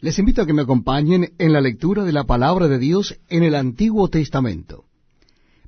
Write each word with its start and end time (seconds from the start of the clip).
Les 0.00 0.16
invito 0.20 0.42
a 0.42 0.46
que 0.46 0.52
me 0.52 0.62
acompañen 0.62 1.34
en 1.38 1.52
la 1.52 1.60
lectura 1.60 2.04
de 2.04 2.12
la 2.12 2.22
palabra 2.22 2.68
de 2.68 2.78
Dios 2.78 3.18
en 3.28 3.42
el 3.42 3.56
Antiguo 3.56 4.08
Testamento. 4.08 4.84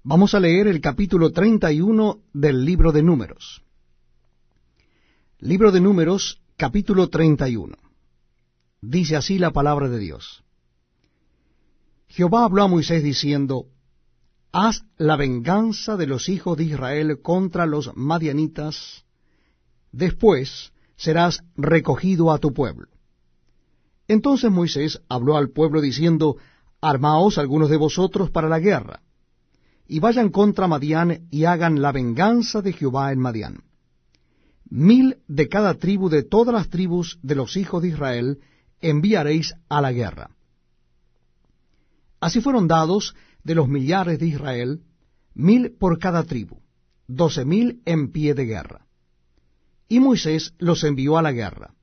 Vamos 0.04 0.34
a 0.34 0.40
leer 0.40 0.68
el 0.68 0.80
capítulo 0.80 1.32
31 1.32 2.20
del 2.32 2.64
libro 2.64 2.92
de 2.92 3.02
Números. 3.02 3.64
Libro 5.40 5.72
de 5.72 5.80
Números, 5.80 6.40
capítulo 6.56 7.08
31. 7.08 7.76
Dice 8.80 9.16
así 9.16 9.36
la 9.36 9.50
palabra 9.50 9.88
de 9.88 9.98
Dios. 9.98 10.44
Jehová 12.06 12.44
habló 12.44 12.62
a 12.62 12.68
Moisés 12.68 13.02
diciendo, 13.02 13.66
Haz 14.52 14.84
la 14.96 15.16
venganza 15.16 15.96
de 15.96 16.06
los 16.06 16.28
hijos 16.28 16.56
de 16.56 16.64
Israel 16.64 17.18
contra 17.20 17.66
los 17.66 17.96
madianitas, 17.96 19.04
después 19.90 20.72
serás 20.94 21.42
recogido 21.56 22.30
a 22.30 22.38
tu 22.38 22.52
pueblo. 22.54 22.86
Entonces 24.10 24.50
Moisés 24.50 25.00
habló 25.08 25.36
al 25.36 25.50
pueblo 25.50 25.80
diciendo, 25.80 26.36
Armaos 26.80 27.38
algunos 27.38 27.70
de 27.70 27.76
vosotros 27.76 28.28
para 28.28 28.48
la 28.48 28.58
guerra, 28.58 29.02
y 29.86 30.00
vayan 30.00 30.30
contra 30.30 30.66
Madián 30.66 31.28
y 31.30 31.44
hagan 31.44 31.80
la 31.80 31.92
venganza 31.92 32.60
de 32.60 32.72
Jehová 32.72 33.12
en 33.12 33.20
Madián. 33.20 33.62
Mil 34.68 35.18
de 35.28 35.48
cada 35.48 35.74
tribu 35.74 36.08
de 36.08 36.24
todas 36.24 36.52
las 36.52 36.68
tribus 36.68 37.20
de 37.22 37.36
los 37.36 37.56
hijos 37.56 37.82
de 37.82 37.88
Israel 37.90 38.40
enviaréis 38.80 39.54
a 39.68 39.80
la 39.80 39.92
guerra. 39.92 40.30
Así 42.18 42.40
fueron 42.40 42.66
dados 42.66 43.14
de 43.44 43.54
los 43.54 43.68
millares 43.68 44.18
de 44.18 44.26
Israel, 44.26 44.80
mil 45.34 45.70
por 45.78 46.00
cada 46.00 46.24
tribu, 46.24 46.56
doce 47.06 47.44
mil 47.44 47.80
en 47.84 48.10
pie 48.10 48.34
de 48.34 48.46
guerra. 48.46 48.86
Y 49.86 50.00
Moisés 50.00 50.52
los 50.58 50.82
envió 50.82 51.16
a 51.16 51.22
la 51.22 51.30
guerra. 51.30 51.74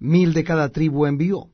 Mil 0.00 0.32
de 0.32 0.42
cada 0.42 0.70
tribu 0.70 1.06
envió. 1.06 1.50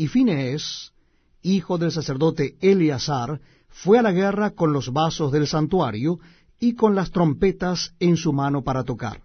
Y 0.00 0.08
Finees, 0.08 0.94
hijo 1.42 1.76
del 1.76 1.92
sacerdote 1.92 2.56
Eleazar, 2.62 3.38
fue 3.68 3.98
a 3.98 4.02
la 4.02 4.12
guerra 4.12 4.52
con 4.52 4.72
los 4.72 4.94
vasos 4.94 5.30
del 5.30 5.46
santuario 5.46 6.18
y 6.58 6.74
con 6.74 6.94
las 6.94 7.10
trompetas 7.10 7.92
en 8.00 8.16
su 8.16 8.32
mano 8.32 8.64
para 8.64 8.82
tocar. 8.82 9.22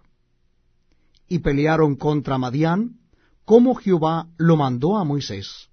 Y 1.28 1.38
pelearon 1.38 1.96
contra 1.96 2.36
Madián, 2.36 3.00
como 3.46 3.74
Jehová 3.74 4.28
lo 4.36 4.58
mandó 4.58 4.98
a 4.98 5.04
Moisés, 5.04 5.70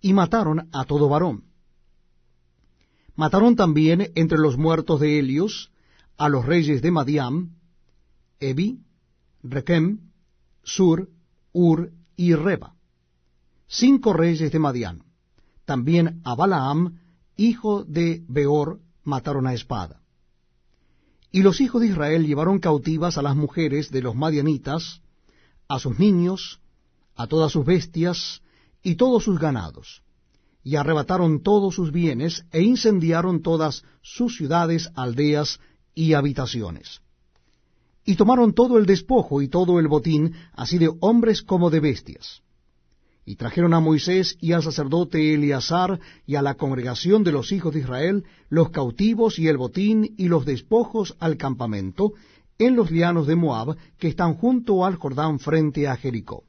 y 0.00 0.12
mataron 0.12 0.68
a 0.70 0.84
todo 0.84 1.08
varón. 1.08 1.42
Mataron 3.16 3.56
también 3.56 4.12
entre 4.14 4.38
los 4.38 4.56
muertos 4.56 5.00
de 5.00 5.18
Helios 5.18 5.72
a 6.16 6.28
los 6.28 6.46
reyes 6.46 6.80
de 6.80 6.92
Madián, 6.92 7.56
Ebi, 8.38 8.84
Requem, 9.42 10.12
Sur, 10.62 11.08
Ur 11.52 11.90
y 12.14 12.34
Reba, 12.34 12.77
cinco 13.68 14.12
reyes 14.12 14.50
de 14.50 14.58
Madián. 14.58 15.04
También 15.64 16.20
a 16.24 16.34
Balaam, 16.34 16.98
hijo 17.36 17.84
de 17.84 18.24
Beor, 18.28 18.80
mataron 19.04 19.46
a 19.46 19.54
espada. 19.54 20.02
Y 21.30 21.42
los 21.42 21.60
hijos 21.60 21.82
de 21.82 21.88
Israel 21.88 22.26
llevaron 22.26 22.58
cautivas 22.58 23.18
a 23.18 23.22
las 23.22 23.36
mujeres 23.36 23.90
de 23.90 24.02
los 24.02 24.16
madianitas, 24.16 25.02
a 25.68 25.78
sus 25.78 25.98
niños, 25.98 26.60
a 27.14 27.26
todas 27.26 27.52
sus 27.52 27.64
bestias 27.64 28.42
y 28.82 28.94
todos 28.94 29.24
sus 29.24 29.38
ganados 29.38 30.02
y 30.68 30.76
arrebataron 30.76 31.42
todos 31.42 31.76
sus 31.76 31.92
bienes, 31.92 32.44
e 32.52 32.60
incendiaron 32.60 33.40
todas 33.40 33.84
sus 34.02 34.36
ciudades, 34.36 34.90
aldeas 34.94 35.60
y 35.94 36.12
habitaciones. 36.12 37.00
Y 38.04 38.16
tomaron 38.16 38.52
todo 38.52 38.76
el 38.76 38.84
despojo 38.84 39.40
y 39.40 39.48
todo 39.48 39.80
el 39.80 39.88
botín, 39.88 40.34
así 40.52 40.76
de 40.76 40.90
hombres 41.00 41.40
como 41.40 41.70
de 41.70 41.80
bestias. 41.80 42.42
Y 43.28 43.36
trajeron 43.36 43.74
a 43.74 43.80
Moisés 43.80 44.38
y 44.40 44.52
al 44.52 44.62
sacerdote 44.62 45.34
Eleazar 45.34 46.00
y 46.26 46.36
a 46.36 46.40
la 46.40 46.54
congregación 46.54 47.24
de 47.24 47.32
los 47.32 47.52
hijos 47.52 47.74
de 47.74 47.80
Israel 47.80 48.24
los 48.48 48.70
cautivos 48.70 49.38
y 49.38 49.48
el 49.48 49.58
botín 49.58 50.14
y 50.16 50.28
los 50.28 50.46
despojos 50.46 51.14
al 51.20 51.36
campamento 51.36 52.14
en 52.58 52.74
los 52.74 52.90
llanos 52.90 53.26
de 53.26 53.36
Moab 53.36 53.76
que 53.98 54.08
están 54.08 54.32
junto 54.32 54.86
al 54.86 54.96
Jordán 54.96 55.40
frente 55.40 55.86
a 55.88 55.96
Jericó. 55.98 56.44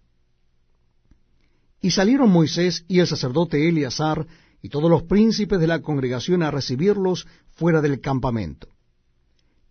Y 1.81 1.91
salieron 1.91 2.29
Moisés 2.29 2.85
y 2.88 3.01
el 3.01 3.07
sacerdote 3.07 3.68
Eleazar 3.68 4.25
y 4.62 4.69
todos 4.69 4.89
los 4.89 5.03
príncipes 5.03 5.59
de 5.59 5.68
la 5.68 5.81
congregación 5.81 6.44
a 6.44 6.51
recibirlos 6.51 7.28
fuera 7.51 7.81
del 7.81 8.00
campamento. 8.00 8.69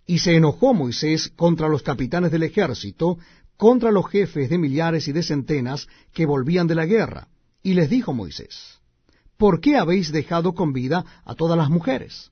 Y 0.04 0.18
se 0.18 0.36
enojó 0.36 0.74
Moisés 0.74 1.32
contra 1.34 1.70
los 1.70 1.82
capitanes 1.82 2.32
del 2.32 2.42
ejército, 2.42 3.16
contra 3.58 3.90
los 3.90 4.08
jefes 4.08 4.48
de 4.48 4.56
millares 4.56 5.08
y 5.08 5.12
de 5.12 5.22
centenas 5.22 5.88
que 6.14 6.24
volvían 6.24 6.68
de 6.68 6.76
la 6.76 6.86
guerra, 6.86 7.28
y 7.62 7.74
les 7.74 7.90
dijo 7.90 8.14
Moisés, 8.14 8.78
¿por 9.36 9.60
qué 9.60 9.76
habéis 9.76 10.12
dejado 10.12 10.54
con 10.54 10.72
vida 10.72 11.04
a 11.24 11.34
todas 11.34 11.58
las 11.58 11.68
mujeres? 11.68 12.30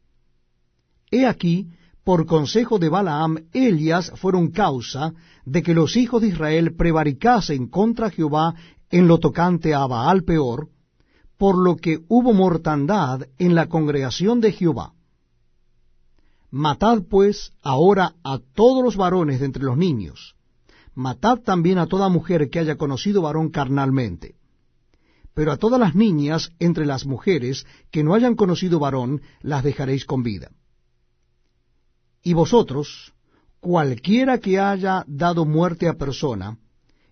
He 1.10 1.26
aquí, 1.26 1.68
por 2.04 2.26
consejo 2.26 2.78
de 2.78 2.88
Balaam, 2.88 3.48
ellas 3.52 4.12
fueron 4.14 4.52
causa 4.52 5.12
de 5.44 5.64
que 5.64 5.74
los 5.74 5.96
hijos 5.96 6.22
de 6.22 6.28
Israel 6.28 6.76
prevaricasen 6.76 7.66
contra 7.66 8.10
Jehová 8.10 8.54
en 8.90 9.08
lo 9.08 9.18
tocante 9.18 9.74
a 9.74 9.84
Baal 9.86 10.22
peor, 10.22 10.68
por 11.36 11.58
lo 11.58 11.76
que 11.76 11.98
hubo 12.08 12.32
mortandad 12.32 13.26
en 13.38 13.56
la 13.56 13.66
congregación 13.66 14.40
de 14.40 14.52
Jehová. 14.52 14.92
Matad 16.52 17.02
pues 17.10 17.52
ahora 17.62 18.14
a 18.22 18.38
todos 18.54 18.84
los 18.84 18.96
varones 18.96 19.40
de 19.40 19.46
entre 19.46 19.64
los 19.64 19.76
niños, 19.76 20.36
matad 20.96 21.38
también 21.38 21.78
a 21.78 21.86
toda 21.86 22.08
mujer 22.08 22.50
que 22.50 22.58
haya 22.58 22.76
conocido 22.76 23.22
varón 23.22 23.50
carnalmente. 23.50 24.34
Pero 25.34 25.52
a 25.52 25.58
todas 25.58 25.78
las 25.78 25.94
niñas 25.94 26.50
entre 26.58 26.86
las 26.86 27.04
mujeres 27.04 27.66
que 27.92 28.02
no 28.02 28.14
hayan 28.14 28.34
conocido 28.34 28.80
varón, 28.80 29.20
las 29.42 29.62
dejaréis 29.62 30.06
con 30.06 30.22
vida. 30.22 30.50
Y 32.22 32.32
vosotros, 32.32 33.12
cualquiera 33.60 34.38
que 34.38 34.58
haya 34.58 35.04
dado 35.06 35.44
muerte 35.44 35.86
a 35.86 35.94
persona, 35.94 36.58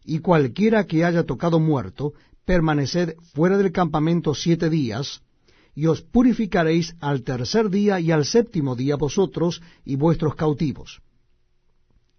y 0.03 0.19
cualquiera 0.19 0.87
que 0.87 1.05
haya 1.05 1.25
tocado 1.25 1.61
muerto, 1.61 2.15
permaneced 2.47 3.17
fuera 3.35 3.59
del 3.59 3.71
campamento 3.71 4.35
siete 4.35 4.71
días, 4.71 5.21
y 5.75 5.87
os 5.87 6.01
purificaréis 6.01 6.97
al 7.01 7.23
tercer 7.23 7.69
día 7.69 8.01
y 8.01 8.13
al 8.13 8.25
séptimo 8.25 8.77
día 8.77 8.97
vosotros 8.97 9.61
y 9.85 9.97
vuestros 9.97 10.35
cautivos. 10.37 11.03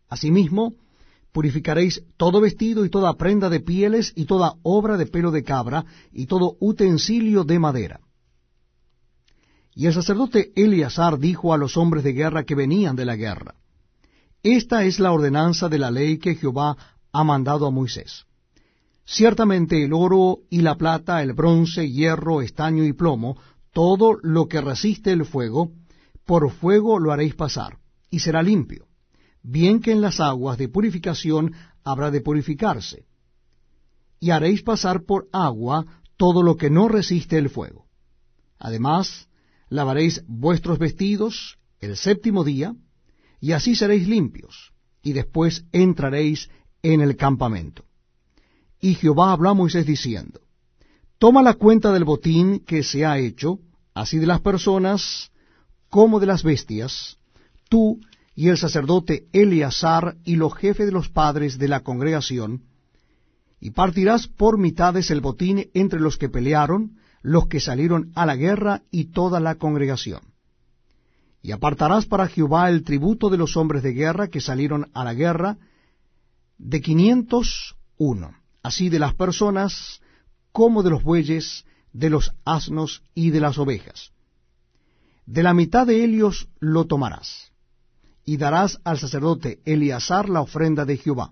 Asimismo, 0.09 0.75
purificaréis 1.35 2.01
todo 2.15 2.39
vestido 2.39 2.85
y 2.85 2.89
toda 2.89 3.17
prenda 3.17 3.49
de 3.49 3.59
pieles 3.59 4.13
y 4.15 4.23
toda 4.23 4.53
obra 4.63 4.95
de 4.95 5.05
pelo 5.05 5.31
de 5.31 5.43
cabra 5.43 5.83
y 6.13 6.27
todo 6.27 6.55
utensilio 6.61 7.43
de 7.43 7.59
madera. 7.59 7.99
Y 9.73 9.87
el 9.87 9.93
sacerdote 9.93 10.53
Eleazar 10.55 11.19
dijo 11.19 11.53
a 11.53 11.57
los 11.57 11.75
hombres 11.75 12.05
de 12.05 12.13
guerra 12.13 12.45
que 12.45 12.55
venían 12.55 12.95
de 12.95 13.03
la 13.03 13.17
guerra, 13.17 13.55
Esta 14.43 14.85
es 14.85 14.97
la 14.97 15.11
ordenanza 15.11 15.67
de 15.67 15.77
la 15.77 15.91
ley 15.91 16.19
que 16.19 16.35
Jehová 16.35 16.77
ha 17.11 17.23
mandado 17.25 17.67
a 17.67 17.71
Moisés. 17.71 18.23
Ciertamente 19.03 19.83
el 19.83 19.91
oro 19.91 20.37
y 20.49 20.61
la 20.61 20.75
plata, 20.75 21.21
el 21.21 21.33
bronce, 21.33 21.91
hierro, 21.91 22.41
estaño 22.41 22.85
y 22.85 22.93
plomo, 22.93 23.35
todo 23.73 24.17
lo 24.23 24.47
que 24.47 24.61
resiste 24.61 25.11
el 25.11 25.25
fuego, 25.25 25.73
por 26.25 26.49
fuego 26.49 26.97
lo 26.97 27.11
haréis 27.11 27.35
pasar, 27.35 27.79
y 28.09 28.19
será 28.19 28.41
limpio, 28.41 28.87
bien 29.45 29.79
que 29.79 29.91
en 29.91 30.01
las 30.01 30.19
aguas 30.19 30.57
de 30.57 30.69
purificación 30.69 31.53
habrá 31.83 32.09
de 32.09 32.21
purificarse. 32.21 33.05
Y 34.19 34.31
haréis 34.31 34.63
pasar 34.63 35.03
por 35.03 35.27
agua 35.31 35.85
todo 36.17 36.41
lo 36.41 36.57
que 36.57 36.71
no 36.71 36.87
resiste 36.87 37.37
el 37.37 37.49
fuego. 37.49 37.85
Además, 38.57 39.29
lavaréis 39.69 40.23
vuestros 40.27 40.79
vestidos 40.79 41.59
el 41.79 41.95
séptimo 41.95 42.43
día, 42.43 42.75
y 43.39 43.51
así 43.51 43.75
seréis 43.75 44.07
limpios, 44.07 44.73
y 45.03 45.13
después 45.13 45.65
entraréis 45.71 46.49
en 46.81 47.01
el 47.01 47.15
campamento. 47.15 47.85
Y 48.81 48.95
Jehová 48.95 49.31
habló 49.31 49.49
a 49.49 49.53
Moisés 49.53 49.85
diciendo, 49.85 50.41
Toma 51.19 51.43
la 51.43 51.53
cuenta 51.53 51.93
del 51.93 52.03
botín 52.03 52.61
que 52.61 52.81
se 52.81 53.05
ha 53.05 53.19
hecho, 53.19 53.59
así 53.93 54.17
de 54.17 54.25
las 54.25 54.41
personas 54.41 55.31
como 55.89 56.19
de 56.19 56.25
las 56.25 56.43
bestias, 56.43 57.17
tú 57.69 57.99
y 58.35 58.49
el 58.49 58.57
sacerdote 58.57 59.27
Eleazar 59.31 60.17
y 60.25 60.35
los 60.35 60.53
jefes 60.53 60.85
de 60.85 60.91
los 60.91 61.09
padres 61.09 61.57
de 61.57 61.69
la 61.69 61.79
congregación, 61.79 62.63
y 63.59 63.71
partirás 63.71 64.27
por 64.27 64.59
mitades 64.59 65.09
el 65.09 65.21
botín 65.21 65.69
entre 65.73 65.99
los 65.99 66.17
que 66.17 66.29
pelearon, 66.29 66.97
los 67.21 67.47
que 67.47 67.59
salieron 67.59 68.11
a 68.13 68.25
la 68.25 68.35
guerra 68.35 68.83
y 68.91 69.05
toda 69.05 69.39
la 69.39 69.55
congregación. 69.55 70.21
Y 71.41 71.51
apartarás 71.51 72.05
para 72.05 72.27
Jehová 72.27 72.69
el 72.69 72.83
tributo 72.83 73.29
de 73.29 73.37
los 73.37 73.55
hombres 73.55 73.81
de 73.81 73.93
guerra 73.93 74.27
que 74.27 74.41
salieron 74.41 74.91
a 74.93 75.03
la 75.03 75.13
guerra, 75.13 75.57
de 76.57 76.81
quinientos 76.81 77.75
uno, 77.97 78.35
así 78.61 78.89
de 78.89 78.99
las 78.99 79.13
personas 79.13 80.01
como 80.51 80.83
de 80.83 80.89
los 80.89 81.03
bueyes, 81.03 81.65
de 81.93 82.09
los 82.09 82.33
asnos 82.43 83.03
y 83.13 83.29
de 83.29 83.39
las 83.39 83.57
ovejas. 83.57 84.11
De 85.25 85.43
la 85.43 85.53
mitad 85.53 85.87
de 85.87 86.03
ellos 86.03 86.49
lo 86.59 86.85
tomarás, 86.85 87.51
y 88.25 88.37
darás 88.37 88.79
al 88.83 88.97
sacerdote 88.97 89.59
Eleazar 89.65 90.29
la 90.29 90.41
ofrenda 90.41 90.83
de 90.83 90.97
Jehová, 90.97 91.31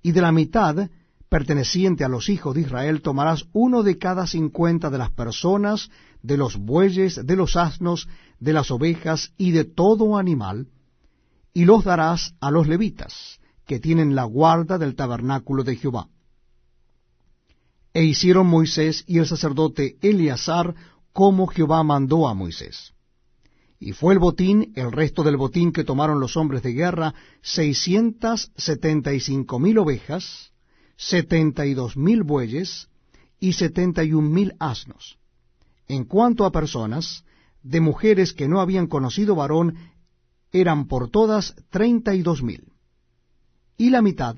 y 0.00 0.12
de 0.12 0.22
la 0.22 0.32
mitad 0.32 0.88
perteneciente 1.28 2.04
a 2.04 2.08
los 2.08 2.28
hijos 2.28 2.54
de 2.54 2.60
Israel, 2.60 3.02
tomarás 3.02 3.46
uno 3.52 3.82
de 3.82 3.98
cada 3.98 4.26
cincuenta 4.28 4.88
de 4.90 4.98
las 4.98 5.10
personas, 5.10 5.90
de 6.22 6.36
los 6.36 6.56
bueyes, 6.56 7.26
de 7.26 7.36
los 7.36 7.56
asnos, 7.56 8.08
de 8.38 8.52
las 8.52 8.70
ovejas 8.70 9.32
y 9.36 9.50
de 9.50 9.64
todo 9.64 10.16
animal, 10.16 10.68
y 11.52 11.64
los 11.64 11.82
darás 11.82 12.34
a 12.40 12.52
los 12.52 12.68
levitas, 12.68 13.40
que 13.66 13.80
tienen 13.80 14.14
la 14.14 14.22
guarda 14.22 14.78
del 14.78 14.94
tabernáculo 14.94 15.64
de 15.64 15.74
Jehová. 15.74 16.08
E 17.92 18.04
hicieron 18.04 18.46
Moisés 18.46 19.02
y 19.08 19.18
el 19.18 19.26
sacerdote 19.26 19.96
Eleazar 20.02 20.74
como 21.12 21.48
Jehová 21.48 21.82
mandó 21.82 22.28
a 22.28 22.34
Moisés. 22.34 22.93
Y 23.86 23.92
fue 23.92 24.14
el 24.14 24.18
botín, 24.18 24.72
el 24.76 24.90
resto 24.92 25.22
del 25.22 25.36
botín 25.36 25.70
que 25.70 25.84
tomaron 25.84 26.18
los 26.18 26.38
hombres 26.38 26.62
de 26.62 26.72
guerra, 26.72 27.14
seiscientas 27.42 28.50
setenta 28.56 29.12
y 29.12 29.20
cinco 29.20 29.58
mil 29.58 29.76
ovejas, 29.76 30.52
setenta 30.96 31.66
y 31.66 31.74
dos 31.74 31.94
mil 31.94 32.22
bueyes 32.22 32.88
y 33.38 33.52
setenta 33.52 34.02
y 34.02 34.14
un 34.14 34.32
mil 34.32 34.54
asnos. 34.58 35.18
En 35.86 36.04
cuanto 36.04 36.46
a 36.46 36.50
personas, 36.50 37.24
de 37.62 37.82
mujeres 37.82 38.32
que 38.32 38.48
no 38.48 38.62
habían 38.62 38.86
conocido 38.86 39.34
varón, 39.34 39.76
eran 40.50 40.88
por 40.88 41.10
todas 41.10 41.54
treinta 41.68 42.14
y 42.14 42.22
dos 42.22 42.42
mil. 42.42 42.72
Y 43.76 43.90
la 43.90 44.00
mitad, 44.00 44.34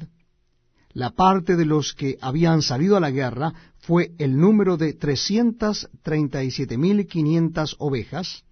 la 0.92 1.10
parte 1.10 1.54
de 1.54 1.66
los 1.66 1.94
que 1.94 2.18
habían 2.20 2.62
salido 2.62 2.96
a 2.96 3.00
la 3.00 3.12
guerra, 3.12 3.54
fue 3.78 4.10
el 4.18 4.38
número 4.38 4.76
de 4.76 4.92
trescientas 4.92 5.88
treinta 6.02 6.42
y 6.42 6.50
siete 6.50 6.76
mil 6.76 7.06
quinientas 7.06 7.76
ovejas, 7.78 8.42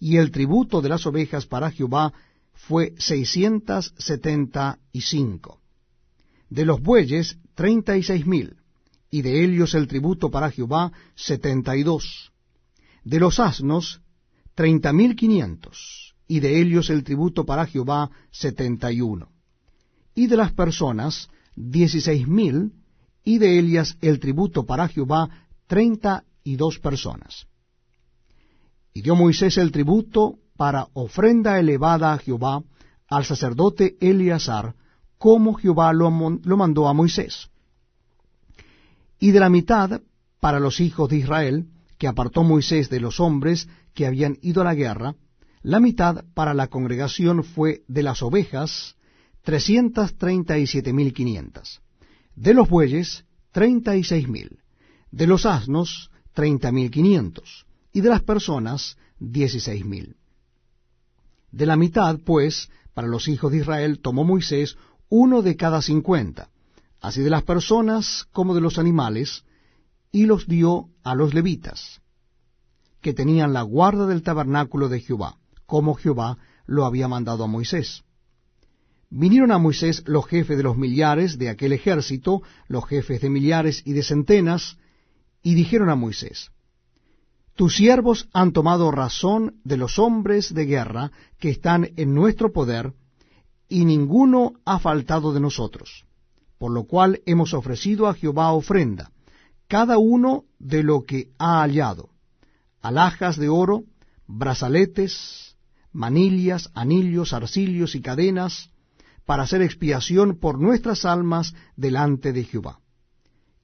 y 0.00 0.16
el 0.16 0.30
tributo 0.30 0.80
de 0.80 0.88
las 0.88 1.06
ovejas 1.06 1.46
para 1.46 1.70
Jehová 1.70 2.12
fue 2.54 2.94
seiscientas 2.98 3.92
setenta 3.98 4.78
y 4.92 5.02
cinco. 5.02 5.60
De 6.48 6.64
los 6.64 6.80
bueyes, 6.80 7.36
treinta 7.54 7.96
y 7.96 8.02
seis 8.02 8.26
mil, 8.26 8.56
y 9.10 9.22
de 9.22 9.44
ellos 9.44 9.74
el 9.74 9.86
tributo 9.86 10.30
para 10.30 10.50
Jehová, 10.50 10.90
setenta 11.14 11.76
y 11.76 11.82
dos. 11.82 12.32
De 13.04 13.20
los 13.20 13.38
asnos, 13.38 14.00
treinta 14.54 14.92
mil 14.92 15.14
quinientos, 15.14 16.14
y 16.26 16.40
de 16.40 16.60
ellos 16.60 16.90
el 16.90 17.04
tributo 17.04 17.44
para 17.44 17.66
Jehová, 17.66 18.10
setenta 18.30 18.90
y 18.90 19.00
uno. 19.02 19.28
Y 20.14 20.26
de 20.26 20.36
las 20.36 20.52
personas, 20.52 21.28
dieciséis 21.54 22.26
mil, 22.26 22.72
y 23.22 23.38
de 23.38 23.58
ellas 23.58 23.96
el 24.00 24.18
tributo 24.18 24.64
para 24.64 24.88
Jehová, 24.88 25.28
treinta 25.66 26.24
y 26.42 26.56
dos 26.56 26.78
personas. 26.78 27.46
Y 28.92 29.02
dio 29.02 29.14
Moisés 29.14 29.56
el 29.58 29.72
tributo 29.72 30.38
para 30.56 30.88
ofrenda 30.92 31.58
elevada 31.58 32.12
a 32.12 32.18
Jehová 32.18 32.62
al 33.08 33.24
sacerdote 33.24 33.96
Eleazar, 34.00 34.74
como 35.18 35.54
Jehová 35.54 35.92
lo, 35.92 36.10
lo, 36.42 36.56
mandó 36.56 36.88
a 36.88 36.94
Moisés. 36.94 37.50
Y 39.18 39.32
de 39.32 39.40
la 39.40 39.50
mitad 39.50 40.00
para 40.40 40.60
los 40.60 40.80
hijos 40.80 41.08
de 41.10 41.18
Israel, 41.18 41.66
que 41.98 42.08
apartó 42.08 42.42
Moisés 42.42 42.88
de 42.88 43.00
los 43.00 43.20
hombres 43.20 43.68
que 43.94 44.06
habían 44.06 44.38
ido 44.40 44.62
a 44.62 44.64
la 44.64 44.74
guerra, 44.74 45.14
la 45.62 45.80
mitad 45.80 46.24
para 46.34 46.54
la 46.54 46.68
congregación 46.68 47.44
fue 47.44 47.82
de 47.86 48.02
las 48.02 48.22
ovejas, 48.22 48.96
trescientas 49.42 50.14
treinta 50.16 50.58
y 50.58 50.66
siete 50.66 50.92
mil 50.92 51.12
quinientas, 51.12 51.80
de 52.34 52.54
los 52.54 52.68
bueyes, 52.68 53.24
treinta 53.52 53.96
y 53.96 54.04
seis 54.04 54.28
mil, 54.28 54.60
de 55.10 55.26
los 55.26 55.44
asnos, 55.44 56.10
treinta 56.32 56.72
mil 56.72 56.90
quinientos, 56.90 57.66
y 57.92 58.00
de 58.00 58.08
las 58.08 58.22
personas 58.22 58.96
dieciséis 59.18 59.84
mil. 59.84 60.16
De 61.50 61.66
la 61.66 61.76
mitad, 61.76 62.18
pues, 62.24 62.70
para 62.94 63.08
los 63.08 63.28
hijos 63.28 63.52
de 63.52 63.58
Israel 63.58 64.00
tomó 64.00 64.24
Moisés 64.24 64.76
uno 65.08 65.42
de 65.42 65.56
cada 65.56 65.82
cincuenta, 65.82 66.50
así 67.00 67.22
de 67.22 67.30
las 67.30 67.42
personas 67.42 68.26
como 68.32 68.54
de 68.54 68.60
los 68.60 68.78
animales, 68.78 69.44
y 70.12 70.26
los 70.26 70.46
dio 70.46 70.88
a 71.02 71.14
los 71.14 71.34
levitas, 71.34 72.00
que 73.00 73.14
tenían 73.14 73.52
la 73.52 73.62
guarda 73.62 74.06
del 74.06 74.22
tabernáculo 74.22 74.88
de 74.88 75.00
Jehová, 75.00 75.36
como 75.66 75.94
Jehová 75.94 76.38
lo 76.66 76.84
había 76.84 77.08
mandado 77.08 77.44
a 77.44 77.48
Moisés. 77.48 78.04
Vinieron 79.08 79.50
a 79.50 79.58
Moisés 79.58 80.04
los 80.06 80.26
jefes 80.26 80.56
de 80.56 80.62
los 80.62 80.76
millares 80.76 81.36
de 81.38 81.48
aquel 81.48 81.72
ejército, 81.72 82.42
los 82.68 82.86
jefes 82.86 83.20
de 83.20 83.30
millares 83.30 83.82
y 83.84 83.92
de 83.92 84.04
centenas, 84.04 84.78
y 85.42 85.54
dijeron 85.54 85.90
a 85.90 85.96
Moisés, 85.96 86.50
tus 87.60 87.76
siervos 87.76 88.26
han 88.32 88.52
tomado 88.52 88.90
razón 88.90 89.60
de 89.64 89.76
los 89.76 89.98
hombres 89.98 90.54
de 90.54 90.64
guerra 90.64 91.12
que 91.38 91.50
están 91.50 91.90
en 91.98 92.14
nuestro 92.14 92.54
poder, 92.54 92.94
y 93.68 93.84
ninguno 93.84 94.54
ha 94.64 94.78
faltado 94.78 95.34
de 95.34 95.40
nosotros, 95.40 96.06
por 96.56 96.72
lo 96.72 96.84
cual 96.84 97.20
hemos 97.26 97.52
ofrecido 97.52 98.08
a 98.08 98.14
Jehová 98.14 98.50
ofrenda, 98.52 99.12
cada 99.68 99.98
uno 99.98 100.44
de 100.58 100.82
lo 100.82 101.02
que 101.02 101.32
ha 101.36 101.60
hallado, 101.60 102.08
alhajas 102.80 103.36
de 103.36 103.50
oro, 103.50 103.84
brazaletes, 104.26 105.54
manillas, 105.92 106.70
anillos, 106.72 107.34
arcillos 107.34 107.94
y 107.94 108.00
cadenas, 108.00 108.70
para 109.26 109.42
hacer 109.42 109.60
expiación 109.60 110.38
por 110.38 110.58
nuestras 110.58 111.04
almas 111.04 111.52
delante 111.76 112.32
de 112.32 112.42
Jehová. 112.44 112.80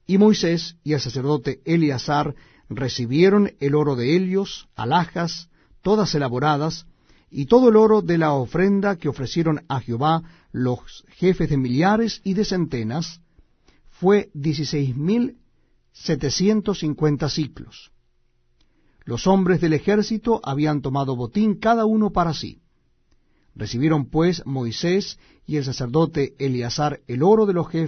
Y 0.06 0.18
Moisés 0.18 0.76
y 0.84 0.92
el 0.92 1.00
sacerdote 1.00 1.62
Eleazar 1.64 2.34
recibieron 2.68 3.52
el 3.60 3.74
oro 3.74 3.96
de 3.96 4.16
Helios, 4.16 4.68
alhajas, 4.74 5.48
todas 5.82 6.14
elaboradas, 6.14 6.86
y 7.30 7.46
todo 7.46 7.68
el 7.68 7.76
oro 7.76 8.02
de 8.02 8.18
la 8.18 8.32
ofrenda 8.32 8.96
que 8.96 9.08
ofrecieron 9.08 9.64
a 9.68 9.80
Jehová 9.80 10.22
los 10.52 11.04
jefes 11.08 11.50
de 11.50 11.56
millares 11.56 12.20
y 12.24 12.34
de 12.34 12.44
centenas, 12.44 13.20
fue 13.90 14.30
dieciséis 14.34 14.96
mil 14.96 15.38
setecientos 15.92 16.80
cincuenta 16.80 17.28
ciclos. 17.28 17.90
Los 19.04 19.26
hombres 19.26 19.60
del 19.60 19.72
ejército 19.72 20.40
habían 20.42 20.82
tomado 20.82 21.16
botín 21.16 21.54
cada 21.54 21.84
uno 21.84 22.10
para 22.10 22.34
sí. 22.34 22.60
Recibieron 23.54 24.06
pues 24.06 24.44
Moisés 24.44 25.18
y 25.46 25.56
el 25.56 25.64
sacerdote 25.64 26.34
Eleazar 26.38 27.00
el 27.06 27.22
oro 27.22 27.46
de 27.46 27.54
los 27.54 27.68
jefes 27.68 27.84